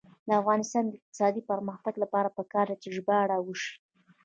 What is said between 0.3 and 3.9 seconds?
افغانستان د اقتصادي پرمختګ لپاره پکار ده چې ژباړه وشي.